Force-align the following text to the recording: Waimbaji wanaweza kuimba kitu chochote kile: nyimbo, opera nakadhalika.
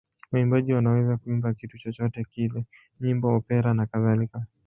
Waimbaji 0.31 0.73
wanaweza 0.73 1.17
kuimba 1.17 1.53
kitu 1.53 1.77
chochote 1.77 2.23
kile: 2.23 2.65
nyimbo, 3.01 3.35
opera 3.35 3.73
nakadhalika. 3.73 4.45